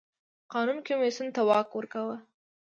[0.53, 2.17] قانون کمېسیون ته واک ورکاوه.